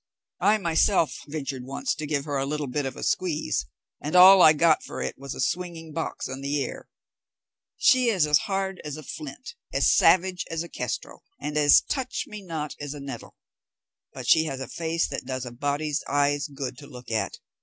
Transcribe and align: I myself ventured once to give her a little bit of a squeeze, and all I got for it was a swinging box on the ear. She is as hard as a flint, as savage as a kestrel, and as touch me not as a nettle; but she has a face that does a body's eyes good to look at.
I 0.39 0.57
myself 0.57 1.19
ventured 1.27 1.63
once 1.63 1.93
to 1.93 2.07
give 2.07 2.25
her 2.25 2.37
a 2.37 2.45
little 2.47 2.65
bit 2.65 2.87
of 2.87 2.95
a 2.95 3.03
squeeze, 3.03 3.67
and 4.03 4.15
all 4.15 4.41
I 4.41 4.51
got 4.51 4.81
for 4.83 4.99
it 4.99 5.15
was 5.15 5.35
a 5.35 5.39
swinging 5.39 5.93
box 5.93 6.27
on 6.27 6.41
the 6.41 6.55
ear. 6.55 6.89
She 7.77 8.09
is 8.09 8.25
as 8.25 8.39
hard 8.49 8.81
as 8.83 8.97
a 8.97 9.03
flint, 9.03 9.53
as 9.71 9.93
savage 9.95 10.43
as 10.49 10.63
a 10.63 10.69
kestrel, 10.69 11.21
and 11.39 11.55
as 11.55 11.81
touch 11.81 12.25
me 12.25 12.41
not 12.41 12.73
as 12.79 12.95
a 12.95 12.99
nettle; 12.99 13.35
but 14.11 14.27
she 14.27 14.45
has 14.45 14.59
a 14.59 14.67
face 14.67 15.07
that 15.07 15.25
does 15.25 15.45
a 15.45 15.51
body's 15.51 16.03
eyes 16.07 16.47
good 16.47 16.79
to 16.79 16.87
look 16.87 17.11
at. 17.11 17.37